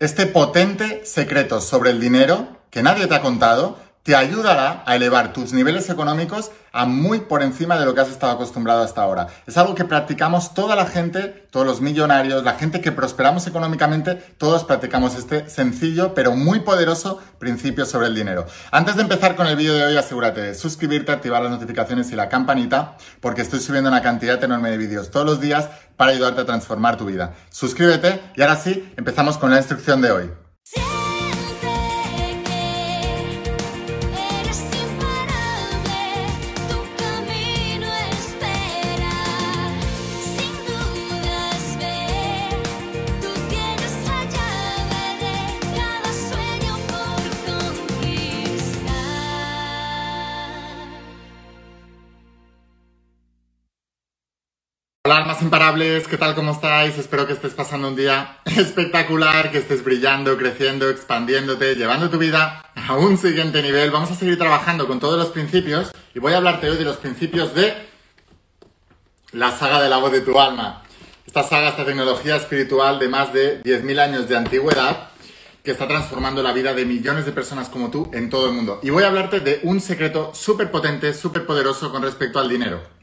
Este 0.00 0.24
potente 0.24 1.04
secreto 1.04 1.60
sobre 1.60 1.90
el 1.90 2.00
dinero 2.00 2.48
que 2.70 2.82
nadie 2.82 3.06
te 3.06 3.14
ha 3.14 3.20
contado 3.20 3.76
te 4.02 4.16
ayudará 4.16 4.82
a 4.86 4.96
elevar 4.96 5.32
tus 5.32 5.52
niveles 5.52 5.90
económicos 5.90 6.50
a 6.72 6.86
muy 6.86 7.20
por 7.20 7.42
encima 7.42 7.78
de 7.78 7.84
lo 7.84 7.94
que 7.94 8.00
has 8.00 8.10
estado 8.10 8.32
acostumbrado 8.32 8.82
hasta 8.82 9.02
ahora. 9.02 9.26
Es 9.46 9.58
algo 9.58 9.74
que 9.74 9.84
practicamos 9.84 10.54
toda 10.54 10.76
la 10.76 10.86
gente, 10.86 11.46
todos 11.50 11.66
los 11.66 11.80
millonarios, 11.80 12.44
la 12.44 12.54
gente 12.54 12.80
que 12.80 12.92
prosperamos 12.92 13.46
económicamente, 13.46 14.14
todos 14.38 14.64
practicamos 14.64 15.16
este 15.16 15.48
sencillo 15.50 16.14
pero 16.14 16.32
muy 16.32 16.60
poderoso 16.60 17.20
principio 17.38 17.84
sobre 17.84 18.06
el 18.06 18.14
dinero. 18.14 18.46
Antes 18.70 18.96
de 18.96 19.02
empezar 19.02 19.36
con 19.36 19.46
el 19.46 19.56
vídeo 19.56 19.74
de 19.74 19.84
hoy, 19.84 19.96
asegúrate 19.96 20.40
de 20.40 20.54
suscribirte, 20.54 21.12
activar 21.12 21.42
las 21.42 21.50
notificaciones 21.50 22.10
y 22.10 22.16
la 22.16 22.28
campanita, 22.28 22.96
porque 23.20 23.42
estoy 23.42 23.60
subiendo 23.60 23.90
una 23.90 24.02
cantidad 24.02 24.42
enorme 24.42 24.70
de 24.70 24.78
vídeos 24.78 25.10
todos 25.10 25.26
los 25.26 25.40
días 25.40 25.68
para 25.96 26.12
ayudarte 26.12 26.40
a 26.40 26.46
transformar 26.46 26.96
tu 26.96 27.04
vida. 27.04 27.34
Suscríbete 27.50 28.20
y 28.36 28.42
ahora 28.42 28.56
sí, 28.56 28.92
empezamos 28.96 29.36
con 29.36 29.50
la 29.50 29.58
instrucción 29.58 30.00
de 30.00 30.12
hoy. 30.12 30.49
Hola, 55.12 55.24
más 55.24 55.42
imparables, 55.42 56.06
¿qué 56.06 56.16
tal? 56.16 56.36
¿Cómo 56.36 56.52
estáis? 56.52 56.96
Espero 56.96 57.26
que 57.26 57.32
estés 57.32 57.52
pasando 57.52 57.88
un 57.88 57.96
día 57.96 58.38
espectacular, 58.44 59.50
que 59.50 59.58
estés 59.58 59.82
brillando, 59.82 60.36
creciendo, 60.36 60.88
expandiéndote, 60.88 61.74
llevando 61.74 62.10
tu 62.10 62.16
vida 62.16 62.64
a 62.76 62.94
un 62.94 63.18
siguiente 63.18 63.60
nivel. 63.60 63.90
Vamos 63.90 64.12
a 64.12 64.14
seguir 64.14 64.38
trabajando 64.38 64.86
con 64.86 65.00
todos 65.00 65.18
los 65.18 65.30
principios 65.30 65.90
y 66.14 66.20
voy 66.20 66.34
a 66.34 66.36
hablarte 66.36 66.70
hoy 66.70 66.76
de 66.76 66.84
los 66.84 66.96
principios 66.98 67.56
de 67.56 67.74
la 69.32 69.50
saga 69.50 69.82
de 69.82 69.88
la 69.88 69.96
voz 69.96 70.12
de 70.12 70.20
tu 70.20 70.38
alma. 70.38 70.84
Esta 71.26 71.42
saga, 71.42 71.70
esta 71.70 71.84
tecnología 71.84 72.36
espiritual 72.36 73.00
de 73.00 73.08
más 73.08 73.32
de 73.32 73.64
10.000 73.64 73.98
años 73.98 74.28
de 74.28 74.36
antigüedad 74.36 75.08
que 75.64 75.72
está 75.72 75.88
transformando 75.88 76.40
la 76.40 76.52
vida 76.52 76.72
de 76.72 76.84
millones 76.84 77.26
de 77.26 77.32
personas 77.32 77.68
como 77.68 77.90
tú 77.90 78.08
en 78.14 78.30
todo 78.30 78.46
el 78.46 78.52
mundo. 78.52 78.78
Y 78.84 78.90
voy 78.90 79.02
a 79.02 79.08
hablarte 79.08 79.40
de 79.40 79.58
un 79.64 79.80
secreto 79.80 80.30
súper 80.36 80.70
potente, 80.70 81.12
súper 81.14 81.46
poderoso 81.46 81.90
con 81.90 82.00
respecto 82.00 82.38
al 82.38 82.48
dinero. 82.48 82.99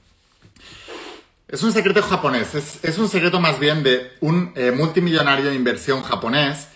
Es 1.49 1.63
un 1.63 1.71
secreto 1.71 2.01
japonés, 2.01 2.55
es, 2.83 2.97
un 2.97 3.07
secreto 3.07 3.39
más 3.39 3.57
bien 3.57 3.81
de 3.81 4.11
un 4.19 4.51
eh, 4.55 4.71
multimillonario 4.71 5.45
de 5.45 5.55
inversión 5.55 6.03
japonés 6.03 6.67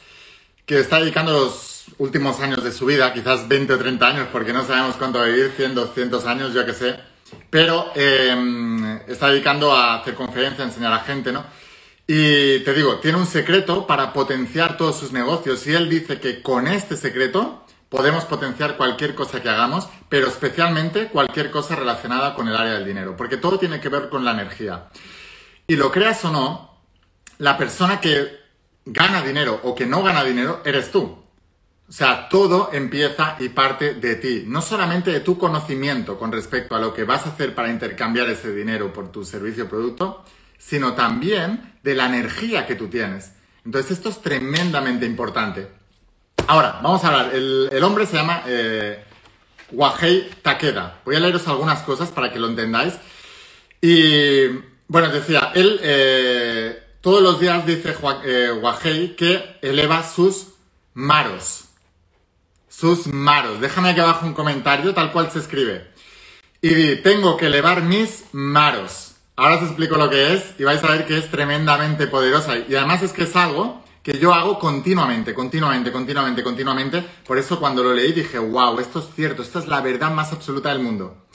que 0.65 0.79
está 0.79 1.01
dedicando 1.01 1.33
los 1.33 1.87
últimos 1.97 2.39
años 2.39 2.63
de 2.63 2.71
su 2.71 2.85
vida, 2.85 3.11
quizás 3.13 3.49
20 3.49 3.73
o 3.73 3.77
30 3.77 4.07
años, 4.07 4.27
porque 4.31 4.53
no 4.53 4.65
sabemos 4.65 4.95
cuánto 4.95 5.19
va 5.19 5.25
a 5.25 5.27
vivir, 5.27 5.51
100, 5.57 5.75
200 5.75 6.25
años, 6.25 6.53
yo 6.53 6.65
que 6.65 6.71
sé, 6.71 6.95
pero 7.49 7.91
em, 7.95 9.01
está 9.09 9.29
dedicando 9.29 9.73
a 9.73 9.95
hacer 9.95 10.13
conferencias, 10.13 10.69
enseñar 10.69 10.93
a 10.93 10.99
gente, 10.99 11.33
¿no? 11.33 11.43
Y 12.07 12.59
te 12.59 12.73
digo, 12.73 12.99
tiene 12.99 13.17
un 13.17 13.27
secreto 13.27 13.85
para 13.85 14.13
potenciar 14.13 14.77
todos 14.77 14.97
sus 14.97 15.11
negocios 15.11 15.67
y 15.67 15.73
él 15.73 15.89
dice 15.89 16.21
que 16.21 16.41
con 16.41 16.69
este 16.69 16.95
secreto 16.95 17.60
podemos 17.91 18.23
potenciar 18.23 18.77
cualquier 18.77 19.15
cosa 19.15 19.41
que 19.41 19.49
hagamos, 19.49 19.89
pero 20.07 20.27
especialmente 20.29 21.09
cualquier 21.09 21.51
cosa 21.51 21.75
relacionada 21.75 22.33
con 22.35 22.47
el 22.47 22.55
área 22.55 22.75
del 22.75 22.85
dinero, 22.85 23.17
porque 23.17 23.35
todo 23.35 23.59
tiene 23.59 23.81
que 23.81 23.89
ver 23.89 24.07
con 24.07 24.23
la 24.23 24.31
energía. 24.31 24.87
Y 25.67 25.75
lo 25.75 25.91
creas 25.91 26.23
o 26.23 26.31
no, 26.31 26.77
la 27.37 27.57
persona 27.57 27.99
que 27.99 28.39
gana 28.85 29.21
dinero 29.21 29.59
o 29.63 29.75
que 29.75 29.85
no 29.85 30.03
gana 30.03 30.23
dinero 30.23 30.61
eres 30.63 30.89
tú. 30.89 31.01
O 31.01 31.91
sea, 31.91 32.29
todo 32.29 32.69
empieza 32.71 33.35
y 33.39 33.49
parte 33.49 33.95
de 33.95 34.15
ti, 34.15 34.45
no 34.47 34.61
solamente 34.61 35.11
de 35.11 35.19
tu 35.19 35.37
conocimiento 35.37 36.17
con 36.17 36.31
respecto 36.31 36.77
a 36.77 36.79
lo 36.79 36.93
que 36.93 37.03
vas 37.03 37.25
a 37.25 37.31
hacer 37.31 37.53
para 37.53 37.69
intercambiar 37.69 38.29
ese 38.29 38.55
dinero 38.55 38.93
por 38.93 39.11
tu 39.11 39.25
servicio 39.25 39.65
o 39.65 39.67
producto, 39.67 40.23
sino 40.57 40.93
también 40.93 41.73
de 41.83 41.95
la 41.95 42.05
energía 42.05 42.65
que 42.65 42.75
tú 42.75 42.87
tienes. 42.87 43.33
Entonces 43.65 43.91
esto 43.91 44.07
es 44.07 44.21
tremendamente 44.21 45.05
importante. 45.05 45.80
Ahora, 46.51 46.81
vamos 46.83 47.01
a 47.05 47.07
hablar. 47.07 47.33
El, 47.33 47.81
hombre 47.81 48.05
se 48.05 48.17
llama 48.17 48.43
eh, 48.45 49.01
Wahei 49.71 50.29
Takeda. 50.41 50.99
Voy 51.05 51.15
a 51.15 51.21
leeros 51.21 51.47
algunas 51.47 51.81
cosas 51.83 52.09
para 52.09 52.29
que 52.29 52.39
lo 52.39 52.47
entendáis. 52.47 52.95
Y 53.79 54.47
bueno, 54.89 55.07
decía, 55.07 55.53
él 55.55 55.79
eh, 55.81 56.77
todos 56.99 57.21
los 57.21 57.39
días 57.39 57.65
dice 57.65 57.95
eh, 58.25 58.51
Wahei 58.51 59.15
que 59.15 59.59
eleva 59.61 60.03
sus 60.03 60.47
maros. 60.93 61.69
Sus 62.67 63.07
maros. 63.07 63.61
Déjame 63.61 63.91
aquí 63.91 64.01
abajo 64.01 64.25
un 64.25 64.33
comentario 64.33 64.93
tal 64.93 65.13
cual 65.13 65.31
se 65.31 65.39
escribe. 65.39 65.87
Y 66.61 66.97
tengo 66.97 67.37
que 67.37 67.45
elevar 67.45 67.81
mis 67.81 68.25
maros. 68.33 69.13
Ahora 69.37 69.55
os 69.55 69.63
explico 69.63 69.95
lo 69.95 70.09
que 70.09 70.33
es 70.33 70.53
y 70.59 70.65
vais 70.65 70.83
a 70.83 70.91
ver 70.91 71.05
que 71.05 71.17
es 71.17 71.31
tremendamente 71.31 72.07
poderosa. 72.07 72.57
Y 72.57 72.75
además 72.75 73.03
es 73.03 73.13
que 73.13 73.23
es 73.23 73.37
algo 73.37 73.80
que 74.03 74.17
yo 74.17 74.33
hago 74.33 74.57
continuamente, 74.57 75.33
continuamente, 75.33 75.91
continuamente, 75.91 76.43
continuamente. 76.43 77.01
Por 77.25 77.37
eso 77.37 77.59
cuando 77.59 77.83
lo 77.83 77.93
leí 77.93 78.13
dije, 78.13 78.39
wow, 78.39 78.79
esto 78.79 78.99
es 78.99 79.05
cierto, 79.15 79.43
esta 79.43 79.59
es 79.59 79.67
la 79.67 79.81
verdad 79.81 80.11
más 80.11 80.31
absoluta 80.31 80.69
del 80.69 80.79
mundo. 80.79 81.27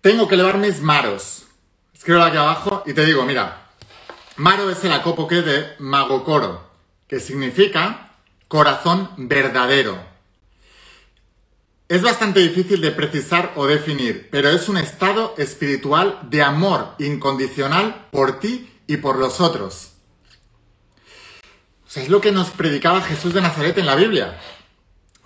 Tengo 0.00 0.28
que 0.28 0.36
elevar 0.36 0.58
mis 0.58 0.80
maros. 0.80 1.46
Escribo 1.92 2.22
aquí 2.22 2.36
abajo 2.36 2.84
y 2.86 2.92
te 2.92 3.04
digo, 3.04 3.24
mira, 3.24 3.70
maro 4.36 4.70
es 4.70 4.84
el 4.84 4.92
acopoque 4.92 5.42
de 5.42 5.74
Magokoro, 5.80 6.70
que 7.08 7.18
significa 7.18 8.12
corazón 8.46 9.10
verdadero. 9.16 9.98
Es 11.88 12.02
bastante 12.02 12.40
difícil 12.40 12.80
de 12.80 12.92
precisar 12.92 13.52
o 13.56 13.66
definir, 13.66 14.28
pero 14.30 14.50
es 14.50 14.68
un 14.68 14.76
estado 14.76 15.34
espiritual 15.38 16.20
de 16.30 16.42
amor 16.42 16.94
incondicional 16.98 18.06
por 18.12 18.38
ti 18.38 18.70
y 18.86 18.98
por 18.98 19.18
los 19.18 19.40
otros. 19.40 19.97
O 21.88 21.90
sea, 21.90 22.02
es 22.02 22.10
lo 22.10 22.20
que 22.20 22.32
nos 22.32 22.50
predicaba 22.50 23.00
Jesús 23.00 23.32
de 23.32 23.40
Nazaret 23.40 23.78
en 23.78 23.86
la 23.86 23.94
Biblia. 23.94 24.38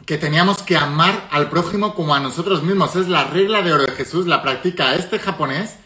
Que 0.06 0.16
teníamos 0.16 0.62
que 0.62 0.76
amar 0.76 1.28
al 1.32 1.50
prójimo 1.50 1.92
como 1.92 2.14
a 2.14 2.20
nosotros 2.20 2.62
mismos. 2.62 2.94
Es 2.94 3.08
la 3.08 3.24
regla 3.24 3.62
de 3.62 3.72
oro 3.72 3.84
de 3.84 3.92
Jesús, 3.92 4.26
la 4.26 4.42
practica 4.42 4.94
este 4.94 5.18
japonés 5.18 5.76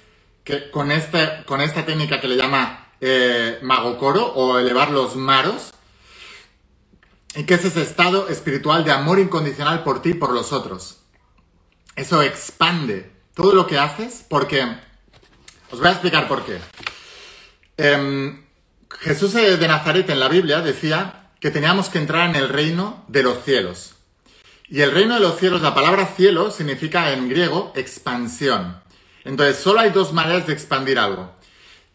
que 0.45 0.71
con, 0.71 0.93
este, 0.93 1.45
con 1.47 1.63
esta 1.63 1.87
técnica 1.87 2.21
que 2.21 2.29
le 2.29 2.37
llama 2.37 2.91
eh, 3.01 3.59
magokoro 3.63 4.27
o 4.35 4.59
elevar 4.59 4.91
los 4.91 5.17
maros. 5.17 5.73
Y 7.35 7.45
que 7.45 7.55
es 7.55 7.65
ese 7.65 7.81
estado 7.81 8.29
espiritual 8.29 8.85
de 8.85 8.93
amor 8.93 9.19
incondicional 9.19 9.83
por 9.83 10.03
ti 10.03 10.11
y 10.11 10.15
por 10.15 10.33
los 10.33 10.53
otros. 10.53 10.99
Eso 11.95 12.21
expande 12.21 13.11
todo 13.33 13.55
lo 13.55 13.67
que 13.67 13.79
haces 13.79 14.27
porque... 14.29 14.63
Os 15.71 15.79
voy 15.79 15.89
a 15.89 15.93
explicar 15.93 16.29
por 16.29 16.45
qué. 16.45 16.59
Em, 17.79 18.46
Jesús 18.91 19.33
de 19.33 19.69
Nazaret 19.69 20.09
en 20.11 20.21
la 20.21 20.29
Biblia 20.29 20.61
decía 20.61 21.31
que 21.41 21.51
teníamos 21.51 21.89
que 21.89 21.99
entrar 21.99 22.29
en 22.29 22.37
el 22.37 22.49
reino 22.49 23.05
de 23.09 23.23
los 23.23 23.45
cielos. 23.45 23.95
Y 24.69 24.81
el 24.81 24.91
reino 24.91 25.15
de 25.15 25.21
los 25.21 25.39
cielos, 25.39 25.63
la 25.63 25.75
palabra 25.75 26.07
cielo 26.17 26.51
significa 26.51 27.13
en 27.13 27.29
griego 27.29 27.73
expansión. 27.77 28.81
Entonces, 29.25 29.59
solo 29.59 29.81
hay 29.81 29.91
dos 29.91 30.13
maneras 30.13 30.47
de 30.47 30.53
expandir 30.53 30.99
algo. 30.99 31.33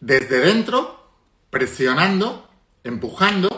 Desde 0.00 0.40
dentro, 0.40 1.10
presionando, 1.50 2.48
empujando, 2.82 3.54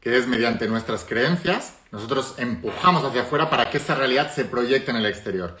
que 0.00 0.16
es 0.16 0.28
mediante 0.28 0.68
nuestras 0.68 1.04
creencias, 1.04 1.74
nosotros 1.90 2.34
empujamos 2.38 3.04
hacia 3.04 3.22
afuera 3.22 3.50
para 3.50 3.70
que 3.70 3.78
esa 3.78 3.96
realidad 3.96 4.32
se 4.32 4.44
proyecte 4.44 4.92
en 4.92 4.98
el 4.98 5.06
exterior. 5.06 5.56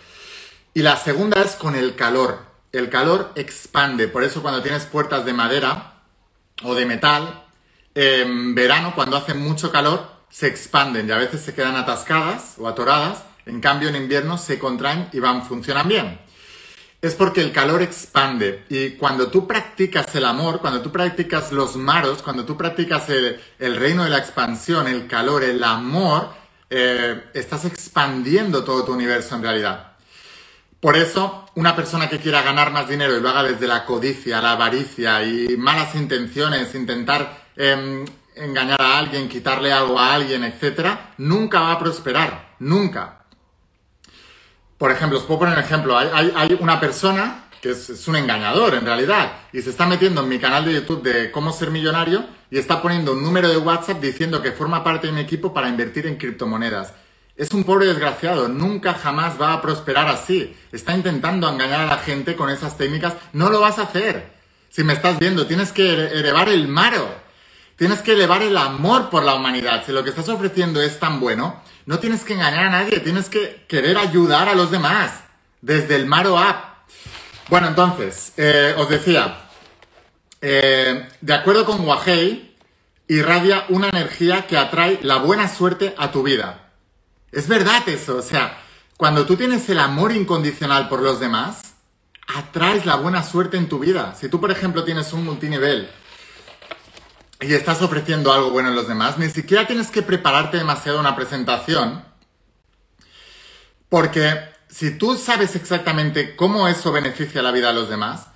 Y 0.72 0.82
la 0.82 0.96
segunda 0.96 1.42
es 1.42 1.56
con 1.56 1.74
el 1.74 1.96
calor. 1.96 2.38
El 2.70 2.88
calor 2.88 3.32
expande, 3.34 4.06
por 4.06 4.22
eso 4.22 4.42
cuando 4.42 4.62
tienes 4.62 4.84
puertas 4.84 5.24
de 5.24 5.32
madera, 5.32 5.95
o 6.62 6.74
de 6.74 6.86
metal, 6.86 7.44
en 7.94 8.54
verano, 8.54 8.92
cuando 8.94 9.16
hace 9.16 9.32
mucho 9.32 9.72
calor, 9.72 10.06
se 10.28 10.46
expanden 10.46 11.08
y 11.08 11.12
a 11.12 11.16
veces 11.16 11.40
se 11.40 11.54
quedan 11.54 11.76
atascadas 11.76 12.56
o 12.58 12.68
atoradas. 12.68 13.24
En 13.46 13.60
cambio, 13.60 13.88
en 13.88 13.96
invierno 13.96 14.36
se 14.36 14.58
contraen 14.58 15.08
y 15.12 15.18
van, 15.18 15.44
funcionan 15.46 15.88
bien. 15.88 16.18
Es 17.00 17.14
porque 17.14 17.40
el 17.40 17.52
calor 17.52 17.80
expande 17.80 18.64
y 18.68 18.90
cuando 18.96 19.28
tú 19.28 19.46
practicas 19.46 20.14
el 20.14 20.24
amor, 20.24 20.60
cuando 20.60 20.82
tú 20.82 20.92
practicas 20.92 21.52
los 21.52 21.76
maros, 21.76 22.22
cuando 22.22 22.44
tú 22.44 22.56
practicas 22.56 23.08
el, 23.08 23.40
reino 23.58 24.04
de 24.04 24.10
la 24.10 24.18
expansión, 24.18 24.88
el 24.88 25.06
calor, 25.06 25.44
el 25.44 25.62
amor, 25.62 26.30
eh, 26.68 27.30
estás 27.32 27.64
expandiendo 27.64 28.64
todo 28.64 28.84
tu 28.84 28.92
universo 28.92 29.36
en 29.36 29.42
realidad. 29.42 29.95
Por 30.80 30.96
eso, 30.96 31.46
una 31.54 31.74
persona 31.74 32.08
que 32.08 32.18
quiera 32.18 32.42
ganar 32.42 32.70
más 32.70 32.88
dinero 32.88 33.16
y 33.16 33.20
lo 33.20 33.28
haga 33.30 33.42
desde 33.42 33.66
la 33.66 33.84
codicia, 33.84 34.42
la 34.42 34.52
avaricia 34.52 35.24
y 35.24 35.56
malas 35.56 35.94
intenciones, 35.94 36.74
intentar 36.74 37.44
em, 37.56 38.04
engañar 38.34 38.80
a 38.80 38.98
alguien, 38.98 39.28
quitarle 39.28 39.72
algo 39.72 39.98
a 39.98 40.14
alguien, 40.14 40.44
etc., 40.44 40.90
nunca 41.18 41.60
va 41.60 41.72
a 41.72 41.78
prosperar. 41.78 42.56
Nunca. 42.58 43.24
Por 44.76 44.90
ejemplo, 44.90 45.18
os 45.18 45.24
puedo 45.24 45.40
poner 45.40 45.54
un 45.54 45.64
ejemplo. 45.64 45.96
Hay, 45.96 46.56
una 46.60 46.78
persona 46.78 47.48
que 47.62 47.70
es, 47.70 47.88
es, 47.88 48.06
un 48.06 48.16
engañador 48.16 48.74
en 48.74 48.84
realidad, 48.84 49.32
y 49.52 49.62
se 49.62 49.70
está 49.70 49.86
metiendo 49.86 50.22
en 50.22 50.28
mi 50.28 50.38
canal 50.38 50.66
de 50.66 50.74
YouTube 50.74 51.02
de 51.02 51.30
cómo 51.30 51.52
ser 51.52 51.70
millonario 51.70 52.26
y 52.50 52.58
está 52.58 52.82
poniendo 52.82 53.12
un 53.12 53.22
número 53.22 53.48
de 53.48 53.56
WhatsApp 53.56 54.00
diciendo 54.00 54.42
que 54.42 54.52
forma 54.52 54.84
parte 54.84 55.06
de 55.06 55.14
mi 55.14 55.20
equipo 55.20 55.54
para 55.54 55.68
invertir 55.68 56.06
en 56.06 56.16
criptomonedas. 56.16 56.92
Es 57.36 57.50
un 57.50 57.64
pobre 57.64 57.86
desgraciado, 57.86 58.48
nunca 58.48 58.94
jamás 58.94 59.40
va 59.40 59.52
a 59.52 59.60
prosperar 59.60 60.08
así. 60.08 60.56
Está 60.72 60.94
intentando 60.94 61.48
engañar 61.48 61.82
a 61.82 61.86
la 61.86 61.98
gente 61.98 62.34
con 62.34 62.48
esas 62.48 62.78
técnicas, 62.78 63.12
no 63.34 63.50
lo 63.50 63.60
vas 63.60 63.78
a 63.78 63.82
hacer. 63.82 64.30
Si 64.70 64.82
me 64.84 64.94
estás 64.94 65.18
viendo, 65.18 65.46
tienes 65.46 65.70
que 65.72 65.90
elevar 65.92 66.48
el 66.48 66.66
maro. 66.66 67.06
Tienes 67.76 68.00
que 68.00 68.12
elevar 68.12 68.42
el 68.42 68.56
amor 68.56 69.10
por 69.10 69.22
la 69.22 69.34
humanidad. 69.34 69.84
Si 69.84 69.92
lo 69.92 70.02
que 70.02 70.10
estás 70.10 70.30
ofreciendo 70.30 70.80
es 70.80 70.98
tan 70.98 71.20
bueno, 71.20 71.62
no 71.84 71.98
tienes 71.98 72.24
que 72.24 72.32
engañar 72.32 72.66
a 72.66 72.70
nadie, 72.70 73.00
tienes 73.00 73.28
que 73.28 73.64
querer 73.68 73.98
ayudar 73.98 74.48
a 74.48 74.54
los 74.54 74.70
demás. 74.70 75.12
Desde 75.60 75.96
el 75.96 76.06
Maro 76.06 76.38
App. 76.38 76.88
Bueno, 77.48 77.68
entonces, 77.68 78.32
eh, 78.38 78.74
os 78.78 78.88
decía, 78.88 79.48
eh, 80.40 81.06
de 81.20 81.34
acuerdo 81.34 81.66
con 81.66 81.86
Wahei, 81.86 82.56
irradia 83.08 83.66
una 83.68 83.88
energía 83.90 84.46
que 84.46 84.56
atrae 84.56 85.00
la 85.02 85.16
buena 85.16 85.48
suerte 85.48 85.94
a 85.98 86.10
tu 86.10 86.22
vida. 86.22 86.65
Es 87.32 87.48
verdad 87.48 87.88
eso, 87.88 88.16
o 88.16 88.22
sea, 88.22 88.58
cuando 88.96 89.26
tú 89.26 89.36
tienes 89.36 89.68
el 89.68 89.78
amor 89.78 90.12
incondicional 90.12 90.88
por 90.88 91.02
los 91.02 91.20
demás, 91.20 91.74
atraes 92.34 92.86
la 92.86 92.96
buena 92.96 93.22
suerte 93.22 93.56
en 93.56 93.68
tu 93.68 93.78
vida. 93.78 94.14
Si 94.18 94.28
tú, 94.28 94.40
por 94.40 94.50
ejemplo, 94.50 94.84
tienes 94.84 95.12
un 95.12 95.24
multinivel 95.24 95.90
y 97.40 97.52
estás 97.52 97.82
ofreciendo 97.82 98.32
algo 98.32 98.50
bueno 98.50 98.70
en 98.70 98.74
los 98.74 98.88
demás, 98.88 99.18
ni 99.18 99.28
siquiera 99.28 99.66
tienes 99.66 99.90
que 99.90 100.02
prepararte 100.02 100.56
demasiado 100.56 100.98
una 100.98 101.14
presentación, 101.14 102.04
porque 103.88 104.34
si 104.68 104.96
tú 104.96 105.16
sabes 105.16 105.54
exactamente 105.56 106.34
cómo 106.36 106.68
eso 106.68 106.90
beneficia 106.90 107.42
la 107.42 107.52
vida 107.52 107.70
a 107.70 107.74
los 107.74 107.88
demás, 107.88 108.28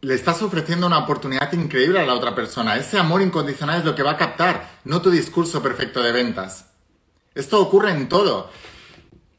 le 0.00 0.14
estás 0.14 0.42
ofreciendo 0.42 0.88
una 0.88 0.98
oportunidad 0.98 1.52
increíble 1.52 2.00
a 2.00 2.06
la 2.06 2.14
otra 2.14 2.34
persona. 2.34 2.76
Ese 2.76 2.98
amor 2.98 3.22
incondicional 3.22 3.78
es 3.78 3.84
lo 3.84 3.94
que 3.94 4.02
va 4.02 4.12
a 4.12 4.16
captar, 4.16 4.68
no 4.84 5.00
tu 5.00 5.10
discurso 5.10 5.62
perfecto 5.62 6.02
de 6.02 6.10
ventas. 6.10 6.71
Esto 7.34 7.60
ocurre 7.60 7.92
en 7.92 8.08
todo. 8.08 8.50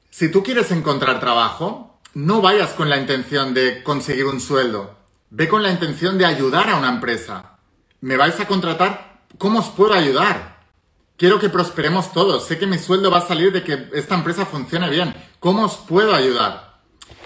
Si 0.09 0.29
tú 0.29 0.43
quieres 0.43 0.71
encontrar 0.71 1.19
trabajo, 1.19 1.99
no 2.13 2.41
vayas 2.41 2.71
con 2.71 2.89
la 2.89 2.97
intención 2.97 3.53
de 3.53 3.83
conseguir 3.83 4.25
un 4.25 4.39
sueldo. 4.39 4.95
Ve 5.29 5.47
con 5.47 5.63
la 5.63 5.71
intención 5.71 6.17
de 6.17 6.25
ayudar 6.25 6.69
a 6.69 6.77
una 6.77 6.89
empresa. 6.89 7.57
¿Me 8.01 8.17
vais 8.17 8.39
a 8.39 8.47
contratar? 8.47 9.23
¿Cómo 9.37 9.59
os 9.59 9.69
puedo 9.69 9.93
ayudar? 9.93 10.61
Quiero 11.17 11.39
que 11.39 11.49
prosperemos 11.49 12.11
todos. 12.13 12.45
Sé 12.45 12.57
que 12.57 12.67
mi 12.67 12.77
sueldo 12.77 13.09
va 13.09 13.19
a 13.19 13.27
salir 13.27 13.51
de 13.51 13.63
que 13.63 13.89
esta 13.93 14.15
empresa 14.15 14.45
funcione 14.45 14.89
bien. 14.89 15.15
¿Cómo 15.39 15.65
os 15.65 15.77
puedo 15.77 16.13
ayudar? 16.13 16.73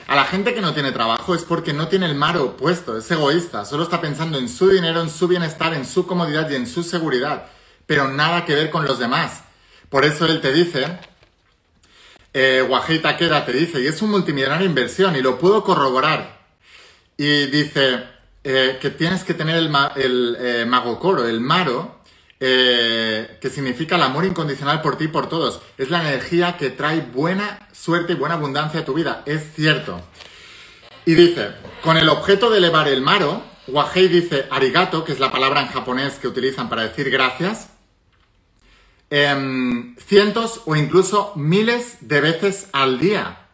A 0.08 0.16
la 0.16 0.24
gente 0.24 0.54
que 0.54 0.62
no 0.62 0.74
tiene 0.74 0.94
trabajo 0.94 1.36
es 1.36 1.44
porque 1.44 1.74
no 1.74 1.90
tiene 1.90 2.06
el 2.06 2.16
mar 2.16 2.38
opuesto, 2.38 2.98
es 2.98 3.12
egoísta, 3.12 3.66
solo 3.66 3.84
está 3.84 4.00
pensando 4.00 4.38
en 4.38 4.48
su 4.48 4.70
dinero, 4.70 5.02
en 5.02 5.10
su 5.10 5.28
bienestar, 5.28 5.74
en 5.74 5.86
su 5.86 6.08
comodidad 6.08 6.50
y 6.50 6.56
en 6.56 6.66
su 6.66 6.82
seguridad, 6.84 7.48
pero 7.86 8.08
nada 8.08 8.46
que 8.46 8.56
ver 8.56 8.70
con 8.70 8.86
los 8.86 9.00
demás. 9.00 9.44
Por 9.90 10.06
eso 10.06 10.26
él 10.26 10.42
te 10.42 10.52
dice, 10.52 10.86
eh, 12.34 12.66
Wahei 12.68 13.00
Takeda 13.00 13.46
te 13.46 13.54
dice, 13.54 13.82
y 13.82 13.88
es 13.88 14.02
un 14.02 14.12
multimillonario 14.12 14.66
inversión, 14.66 15.16
y 15.16 15.22
lo 15.22 15.40
puedo 15.40 15.64
corroborar. 15.64 16.38
Y 17.18 17.48
dice 17.48 18.04
eh, 18.44 18.78
que 18.82 18.92
tienes 18.92 19.24
que 19.24 19.34
tener 19.34 19.58
el, 19.58 19.76
el 19.96 20.38
eh, 20.40 20.66
magokoro, 20.66 21.28
el 21.28 21.40
maro, 21.42 21.98
eh, 22.40 23.40
que 23.42 23.50
significa 23.50 23.96
el 23.96 24.04
amor 24.04 24.24
incondicional 24.24 24.82
por 24.82 24.98
ti 24.98 25.06
y 25.06 25.08
por 25.08 25.28
todos. 25.28 25.62
Es 25.78 25.90
la 25.90 26.08
energía 26.08 26.56
que 26.56 26.70
trae 26.70 27.02
buena 27.02 27.68
suerte 27.74 28.14
y 28.14 28.16
buena 28.16 28.36
abundancia 28.36 28.82
a 28.82 28.86
tu 28.86 28.94
vida. 28.94 29.24
Es 29.26 29.54
cierto. 29.56 30.02
Y 31.06 31.16
dice, 31.16 31.52
con 31.82 31.98
el 31.98 32.10
objeto 32.10 32.50
de 32.50 32.60
elevar 32.60 32.88
el 32.88 33.02
maro, 33.02 33.42
Wahei 33.68 34.08
dice 34.08 34.46
arigato, 34.52 35.04
que 35.04 35.14
es 35.14 35.20
la 35.20 35.32
palabra 35.32 35.62
en 35.62 35.68
japonés 35.68 36.16
que 36.16 36.28
utilizan 36.28 36.70
para 36.70 36.84
decir 36.84 37.10
gracias, 37.10 37.70
Em, 39.10 39.96
cientos 39.98 40.62
o 40.66 40.76
incluso 40.76 41.32
miles 41.36 41.98
de 42.02 42.20
veces 42.20 42.68
al 42.74 43.00
día. 43.00 43.48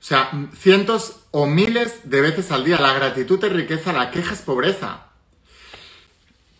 O 0.00 0.04
sea, 0.04 0.30
cientos 0.56 1.20
o 1.30 1.46
miles 1.46 2.10
de 2.10 2.20
veces 2.20 2.50
al 2.50 2.64
día. 2.64 2.80
La 2.80 2.92
gratitud 2.92 3.42
es 3.44 3.52
riqueza, 3.52 3.92
la 3.92 4.10
queja 4.10 4.34
es 4.34 4.42
pobreza. 4.42 5.06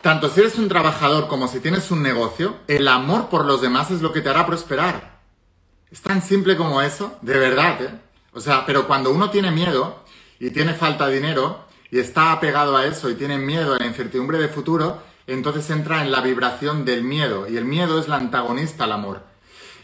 Tanto 0.01 0.29
si 0.29 0.39
eres 0.41 0.57
un 0.57 0.69
trabajador 0.69 1.27
como 1.27 1.47
si 1.47 1.59
tienes 1.59 1.91
un 1.91 2.01
negocio, 2.01 2.57
el 2.67 2.87
amor 2.87 3.29
por 3.29 3.45
los 3.45 3.61
demás 3.61 3.91
es 3.91 4.01
lo 4.01 4.13
que 4.13 4.21
te 4.21 4.29
hará 4.29 4.45
prosperar. 4.45 5.19
Es 5.91 6.01
tan 6.01 6.21
simple 6.21 6.55
como 6.55 6.81
eso, 6.81 7.17
de 7.21 7.37
verdad, 7.37 7.81
¿eh? 7.81 7.99
O 8.33 8.39
sea, 8.39 8.65
pero 8.65 8.87
cuando 8.87 9.11
uno 9.11 9.29
tiene 9.29 9.51
miedo 9.51 10.03
y 10.39 10.49
tiene 10.49 10.73
falta 10.73 11.07
de 11.07 11.15
dinero 11.15 11.65
y 11.91 11.99
está 11.99 12.31
apegado 12.31 12.75
a 12.75 12.85
eso 12.85 13.09
y 13.09 13.15
tiene 13.15 13.37
miedo 13.37 13.75
a 13.75 13.79
la 13.79 13.85
incertidumbre 13.85 14.39
de 14.39 14.47
futuro, 14.47 15.01
entonces 15.27 15.69
entra 15.69 16.01
en 16.01 16.11
la 16.11 16.21
vibración 16.21 16.85
del 16.85 17.03
miedo 17.03 17.47
y 17.49 17.57
el 17.57 17.65
miedo 17.65 17.99
es 17.99 18.07
la 18.07 18.17
antagonista 18.17 18.83
al 18.83 18.91
amor. 18.91 19.23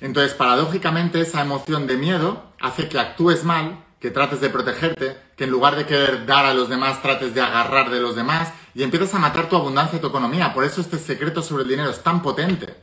Entonces, 0.01 0.33
paradójicamente, 0.33 1.21
esa 1.21 1.41
emoción 1.41 1.87
de 1.87 1.97
miedo 1.97 2.43
hace 2.59 2.87
que 2.87 2.99
actúes 2.99 3.43
mal, 3.43 3.83
que 3.99 4.11
trates 4.11 4.39
de 4.39 4.49
protegerte, 4.49 5.17
que 5.35 5.43
en 5.43 5.49
lugar 5.49 5.75
de 5.75 5.85
querer 5.85 6.25
dar 6.25 6.45
a 6.45 6.53
los 6.53 6.69
demás, 6.69 7.01
trates 7.01 7.33
de 7.33 7.41
agarrar 7.41 7.89
de 7.89 7.99
los 7.99 8.15
demás 8.15 8.53
y 8.73 8.83
empiezas 8.83 9.13
a 9.13 9.19
matar 9.19 9.49
tu 9.49 9.57
abundancia 9.57 9.97
y 9.97 10.01
tu 10.01 10.07
economía. 10.07 10.53
Por 10.53 10.63
eso 10.63 10.79
este 10.81 10.97
secreto 10.97 11.41
sobre 11.41 11.63
el 11.63 11.69
dinero 11.69 11.89
es 11.89 12.01
tan 12.01 12.21
potente. 12.21 12.75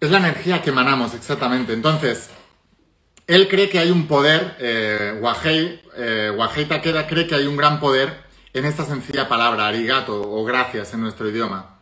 Es 0.00 0.10
la 0.10 0.18
energía 0.18 0.62
que 0.62 0.70
emanamos, 0.70 1.14
exactamente. 1.14 1.72
Entonces, 1.72 2.30
él 3.26 3.48
cree 3.48 3.68
que 3.68 3.78
hay 3.78 3.90
un 3.90 4.06
poder, 4.06 4.56
eh, 4.60 5.18
Wahei, 5.20 5.82
eh, 5.96 6.32
Wahei 6.34 6.66
Takeda 6.66 7.06
cree 7.06 7.26
que 7.26 7.34
hay 7.34 7.46
un 7.46 7.56
gran 7.56 7.80
poder 7.80 8.23
en 8.54 8.64
esta 8.64 8.84
sencilla 8.84 9.28
palabra, 9.28 9.66
arigato 9.66 10.22
o 10.22 10.44
gracias 10.44 10.94
en 10.94 11.00
nuestro 11.00 11.28
idioma. 11.28 11.80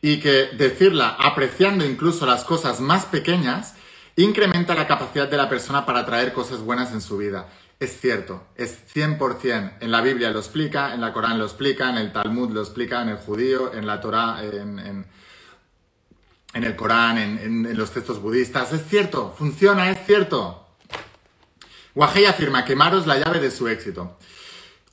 Y 0.00 0.20
que 0.20 0.48
decirla 0.56 1.16
apreciando 1.18 1.84
incluso 1.84 2.26
las 2.26 2.44
cosas 2.44 2.80
más 2.80 3.04
pequeñas 3.04 3.74
incrementa 4.16 4.74
la 4.74 4.86
capacidad 4.86 5.28
de 5.28 5.36
la 5.36 5.48
persona 5.48 5.84
para 5.84 6.04
traer 6.06 6.32
cosas 6.32 6.60
buenas 6.60 6.92
en 6.92 7.02
su 7.02 7.18
vida. 7.18 7.48
Es 7.78 8.00
cierto, 8.00 8.46
es 8.56 8.78
100%. 8.94 9.78
En 9.80 9.90
la 9.90 10.00
Biblia 10.00 10.30
lo 10.30 10.38
explica, 10.38 10.94
en 10.94 11.02
la 11.02 11.12
Corán 11.12 11.38
lo 11.38 11.44
explica, 11.44 11.90
en 11.90 11.98
el 11.98 12.12
Talmud 12.12 12.50
lo 12.50 12.60
explica, 12.60 13.02
en 13.02 13.10
el 13.10 13.16
judío, 13.18 13.74
en 13.74 13.86
la 13.86 14.00
Torah, 14.00 14.42
en, 14.42 14.78
en, 14.78 15.04
el 16.64 16.76
Corán, 16.76 17.18
en, 17.18 17.76
los 17.76 17.90
textos 17.90 18.22
budistas. 18.22 18.72
Es 18.72 18.86
cierto, 18.88 19.34
funciona, 19.36 19.90
es 19.90 20.06
cierto. 20.06 20.68
Wahei 21.94 22.24
afirma 22.24 22.64
que 22.64 22.74
Maro 22.74 22.98
es 22.98 23.06
la 23.06 23.18
llave 23.18 23.40
de 23.40 23.50
su 23.50 23.68
éxito. 23.68 24.16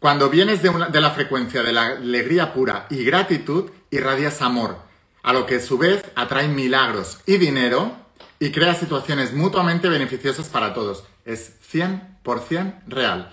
Cuando 0.01 0.31
vienes 0.31 0.63
de, 0.63 0.99
la 0.99 1.11
frecuencia 1.11 1.61
de 1.61 1.73
la 1.73 1.85
alegría 1.85 2.55
pura 2.55 2.87
y 2.89 3.03
gratitud, 3.03 3.69
irradias 3.91 4.41
amor, 4.41 4.77
a 5.21 5.31
lo 5.31 5.45
que 5.45 5.57
a 5.57 5.59
su 5.59 5.77
vez 5.77 6.03
atrae 6.15 6.47
milagros 6.47 7.19
y 7.27 7.37
dinero 7.37 7.95
y 8.39 8.51
crea 8.51 8.73
situaciones 8.73 9.31
mutuamente 9.31 9.89
beneficiosas 9.89 10.49
para 10.49 10.73
todos. 10.73 11.03
Es 11.23 11.53
100% 11.71 12.81
real. 12.87 13.31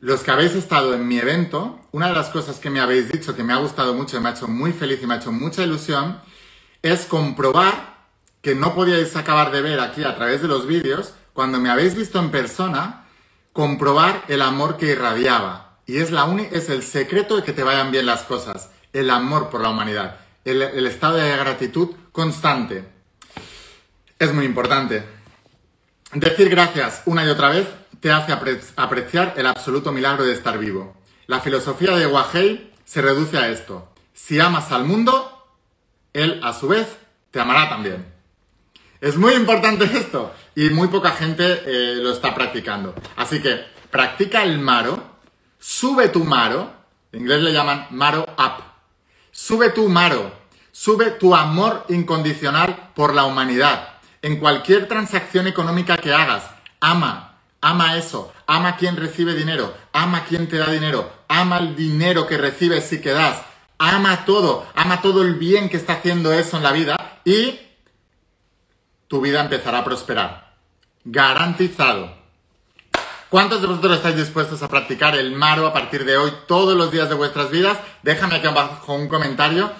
Los 0.00 0.22
que 0.22 0.32
habéis 0.32 0.56
estado 0.56 0.94
en 0.94 1.06
mi 1.06 1.16
evento, 1.16 1.78
una 1.92 2.08
de 2.08 2.16
las 2.16 2.30
cosas 2.30 2.58
que 2.58 2.70
me 2.70 2.80
habéis 2.80 3.12
dicho 3.12 3.36
que 3.36 3.44
me 3.44 3.52
ha 3.52 3.58
gustado 3.58 3.94
mucho 3.94 4.16
y 4.16 4.20
me 4.20 4.30
ha 4.30 4.32
hecho 4.32 4.48
muy 4.48 4.72
feliz 4.72 4.98
y 5.00 5.06
me 5.06 5.14
ha 5.14 5.18
hecho 5.18 5.30
mucha 5.30 5.62
ilusión 5.62 6.20
es 6.82 7.04
comprobar 7.04 8.08
que 8.42 8.56
no 8.56 8.74
podíais 8.74 9.14
acabar 9.14 9.52
de 9.52 9.62
ver 9.62 9.78
aquí 9.78 10.02
a 10.02 10.16
través 10.16 10.42
de 10.42 10.48
los 10.48 10.66
vídeos, 10.66 11.14
cuando 11.34 11.60
me 11.60 11.70
habéis 11.70 11.94
visto 11.94 12.18
en 12.18 12.32
persona, 12.32 13.04
comprobar 13.52 14.24
el 14.26 14.42
amor 14.42 14.76
que 14.76 14.86
irradiaba. 14.86 15.69
Y 15.90 15.98
es, 15.98 16.12
la 16.12 16.24
es 16.52 16.68
el 16.68 16.84
secreto 16.84 17.34
de 17.34 17.42
que 17.42 17.52
te 17.52 17.64
vayan 17.64 17.90
bien 17.90 18.06
las 18.06 18.22
cosas, 18.22 18.70
el 18.92 19.10
amor 19.10 19.50
por 19.50 19.60
la 19.60 19.70
humanidad, 19.70 20.20
el, 20.44 20.86
estado 20.86 21.16
de 21.16 21.36
gratitud 21.36 21.96
constante. 22.12 22.84
Es 24.16 24.32
muy 24.32 24.44
importante. 24.44 25.02
Decir 26.12 26.48
gracias 26.48 27.02
una 27.06 27.24
y 27.24 27.28
otra 27.28 27.48
vez 27.48 27.66
te 27.98 28.12
hace 28.12 28.32
apreciar 28.76 29.34
el 29.36 29.48
absoluto 29.48 29.90
milagro 29.90 30.24
de 30.24 30.32
estar 30.32 30.58
vivo. 30.58 30.94
La 31.26 31.40
filosofía 31.40 31.96
de 31.96 32.06
Wahei 32.06 32.72
se 32.84 33.02
reduce 33.02 33.36
a 33.36 33.48
esto. 33.48 33.92
Si 34.14 34.38
amas 34.38 34.70
al 34.70 34.84
mundo, 34.84 35.44
él 36.12 36.40
a 36.44 36.52
su 36.52 36.68
vez 36.68 36.86
te 37.32 37.40
amará 37.40 37.68
también. 37.68 38.06
Es 39.00 39.16
muy 39.16 39.34
importante 39.34 39.86
esto 39.86 40.32
y 40.54 40.70
muy 40.70 40.86
poca 40.86 41.10
gente 41.10 41.62
eh, 41.66 41.96
lo 41.96 42.12
está 42.12 42.32
practicando. 42.32 42.94
Así 43.16 43.42
que 43.42 43.64
practica 43.90 44.44
el 44.44 44.60
maro 44.60 45.09
Sube 45.60 46.08
tu 46.08 46.24
maro, 46.24 46.72
en 47.12 47.20
inglés 47.20 47.42
le 47.42 47.52
llaman 47.52 47.86
maro 47.90 48.22
up. 48.22 48.64
Sube 49.30 49.68
tu 49.70 49.88
maro, 49.90 50.32
sube 50.72 51.10
tu 51.10 51.34
amor 51.34 51.84
incondicional 51.90 52.90
por 52.94 53.14
la 53.14 53.24
humanidad. 53.26 53.88
En 54.22 54.40
cualquier 54.40 54.88
transacción 54.88 55.46
económica 55.46 55.98
que 55.98 56.14
hagas, 56.14 56.44
ama, 56.80 57.36
ama 57.60 57.96
eso, 57.98 58.32
ama 58.46 58.76
quien 58.76 58.96
recibe 58.96 59.34
dinero, 59.34 59.74
ama 59.92 60.24
quien 60.24 60.48
te 60.48 60.56
da 60.56 60.70
dinero, 60.70 61.12
ama 61.28 61.58
el 61.58 61.76
dinero 61.76 62.26
que 62.26 62.38
recibes 62.38 62.90
y 62.94 63.02
que 63.02 63.10
das, 63.10 63.42
ama 63.76 64.24
todo, 64.24 64.66
ama 64.74 65.02
todo 65.02 65.20
el 65.20 65.34
bien 65.34 65.68
que 65.68 65.76
está 65.76 65.94
haciendo 65.94 66.32
eso 66.32 66.56
en 66.56 66.62
la 66.62 66.72
vida 66.72 67.20
y 67.24 67.60
tu 69.08 69.20
vida 69.20 69.42
empezará 69.42 69.80
a 69.80 69.84
prosperar. 69.84 70.54
Garantizado. 71.04 72.19
¿Cuántos 73.30 73.60
de 73.60 73.68
vosotros 73.68 73.98
estáis 73.98 74.16
dispuestos 74.16 74.60
a 74.60 74.66
practicar 74.66 75.14
el 75.14 75.30
Maro 75.30 75.64
a 75.64 75.72
partir 75.72 76.04
de 76.04 76.16
hoy 76.16 76.32
todos 76.48 76.76
los 76.76 76.90
días 76.90 77.08
de 77.08 77.14
vuestras 77.14 77.48
vidas? 77.52 77.78
Déjame 78.02 78.34
aquí 78.34 78.48
abajo 78.48 78.92
un 78.92 79.06
comentario 79.06 79.70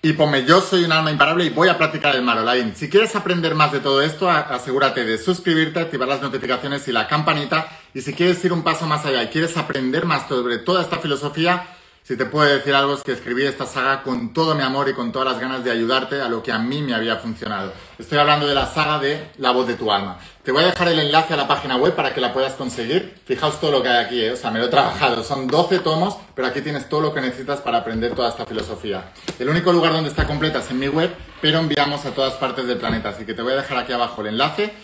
y 0.00 0.12
ponme 0.12 0.44
yo 0.44 0.60
soy 0.60 0.84
un 0.84 0.92
alma 0.92 1.10
imparable 1.10 1.44
y 1.44 1.50
voy 1.50 1.66
a 1.66 1.76
practicar 1.76 2.14
el 2.14 2.22
Marolain. 2.22 2.76
Si 2.76 2.88
quieres 2.88 3.16
aprender 3.16 3.56
más 3.56 3.72
de 3.72 3.80
todo 3.80 4.00
esto, 4.00 4.30
asegúrate 4.30 5.04
de 5.04 5.18
suscribirte, 5.18 5.80
activar 5.80 6.06
las 6.06 6.22
notificaciones 6.22 6.86
y 6.86 6.92
la 6.92 7.08
campanita. 7.08 7.66
Y 7.94 8.00
si 8.00 8.14
quieres 8.14 8.44
ir 8.44 8.52
un 8.52 8.62
paso 8.62 8.86
más 8.86 9.04
allá 9.04 9.24
y 9.24 9.26
quieres 9.26 9.56
aprender 9.56 10.04
más 10.04 10.28
sobre 10.28 10.58
toda 10.58 10.80
esta 10.80 10.98
filosofía, 10.98 11.66
si 12.06 12.18
te 12.18 12.26
puedo 12.26 12.46
decir 12.46 12.74
algo 12.74 12.92
es 12.92 13.02
que 13.02 13.12
escribí 13.12 13.44
esta 13.44 13.64
saga 13.64 14.02
con 14.02 14.34
todo 14.34 14.54
mi 14.54 14.62
amor 14.62 14.90
y 14.90 14.92
con 14.92 15.10
todas 15.10 15.26
las 15.26 15.40
ganas 15.40 15.64
de 15.64 15.70
ayudarte 15.70 16.20
a 16.20 16.28
lo 16.28 16.42
que 16.42 16.52
a 16.52 16.58
mí 16.58 16.82
me 16.82 16.94
había 16.94 17.16
funcionado. 17.16 17.72
Estoy 17.98 18.18
hablando 18.18 18.46
de 18.46 18.54
la 18.54 18.66
saga 18.66 18.98
de 18.98 19.30
La 19.38 19.52
voz 19.52 19.66
de 19.66 19.72
tu 19.72 19.90
alma. 19.90 20.18
Te 20.42 20.52
voy 20.52 20.64
a 20.64 20.66
dejar 20.66 20.88
el 20.88 20.98
enlace 20.98 21.32
a 21.32 21.38
la 21.38 21.48
página 21.48 21.76
web 21.76 21.94
para 21.94 22.12
que 22.12 22.20
la 22.20 22.34
puedas 22.34 22.52
conseguir. 22.56 23.14
Fijaos 23.24 23.58
todo 23.58 23.70
lo 23.70 23.82
que 23.82 23.88
hay 23.88 24.04
aquí, 24.04 24.22
¿eh? 24.22 24.32
o 24.32 24.36
sea, 24.36 24.50
me 24.50 24.58
lo 24.58 24.66
he 24.66 24.68
trabajado. 24.68 25.24
Son 25.24 25.46
12 25.46 25.78
tomos, 25.78 26.18
pero 26.34 26.46
aquí 26.46 26.60
tienes 26.60 26.90
todo 26.90 27.00
lo 27.00 27.14
que 27.14 27.22
necesitas 27.22 27.60
para 27.60 27.78
aprender 27.78 28.14
toda 28.14 28.28
esta 28.28 28.44
filosofía. 28.44 29.10
El 29.38 29.48
único 29.48 29.72
lugar 29.72 29.94
donde 29.94 30.10
está 30.10 30.26
completa 30.26 30.58
es 30.58 30.70
en 30.70 30.80
mi 30.80 30.88
web, 30.88 31.10
pero 31.40 31.58
enviamos 31.58 32.04
a 32.04 32.10
todas 32.10 32.34
partes 32.34 32.66
del 32.66 32.76
planeta. 32.76 33.08
Así 33.08 33.24
que 33.24 33.32
te 33.32 33.40
voy 33.40 33.54
a 33.54 33.56
dejar 33.56 33.78
aquí 33.78 33.94
abajo 33.94 34.20
el 34.20 34.26
enlace 34.26 34.74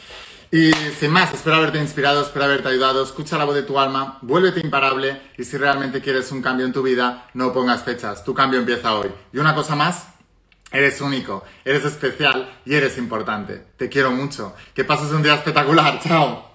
y 0.53 0.73
sin 0.73 1.13
más, 1.13 1.33
espero 1.33 1.57
haberte 1.57 1.79
inspirado, 1.79 2.23
espero 2.23 2.47
haberte 2.47 2.69
ayudado. 2.69 3.05
Escucha 3.05 3.39
la 3.39 3.45
voz 3.45 3.55
de 3.55 3.63
tu 3.63 3.79
alma, 3.79 4.19
vuélvete 4.23 4.61
imparable 4.61 5.21
y 5.39 5.45
si 5.45 5.57
realmente 5.57 6.01
quieres 6.01 6.33
un 6.33 6.43
cambio 6.43 6.67
en 6.67 6.73
tu 6.73 6.83
vida, 6.83 7.29
no 7.35 7.53
pongas 7.53 7.85
fechas. 7.85 8.25
Tu 8.25 8.35
cambio 8.35 8.59
empieza 8.59 8.95
hoy. 8.95 9.11
Y 9.33 9.39
una 9.39 9.55
cosa 9.55 9.77
más, 9.77 10.09
eres 10.73 11.01
único, 11.01 11.45
eres 11.65 11.85
especial 11.85 12.59
y 12.65 12.75
eres 12.75 12.99
importante. 12.99 13.65
Te 13.77 13.89
quiero 13.89 14.11
mucho. 14.11 14.55
Que 14.75 14.85
pases 14.85 15.13
un 15.13 15.23
día 15.23 15.35
espectacular. 15.35 16.01
Chao. 16.03 16.50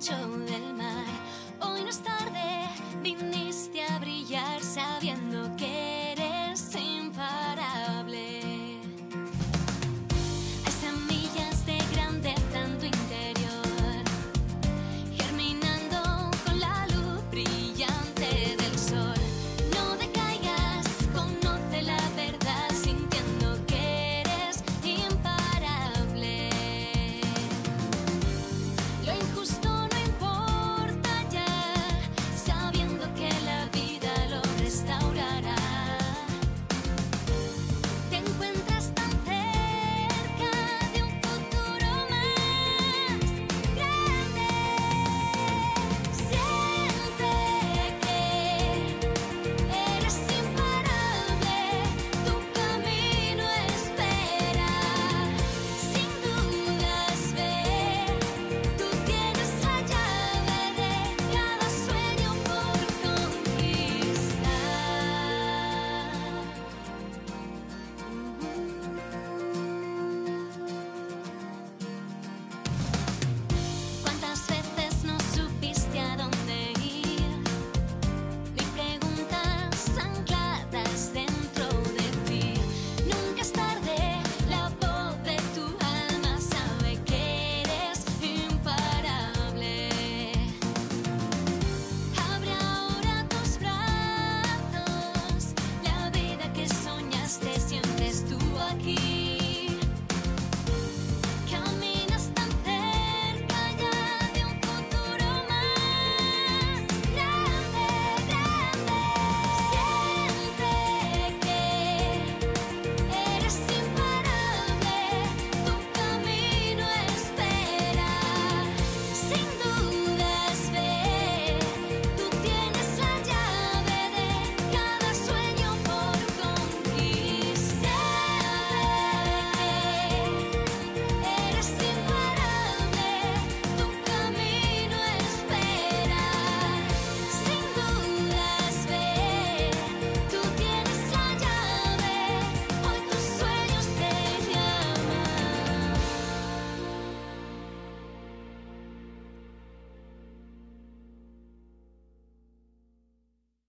chồng 0.00 0.35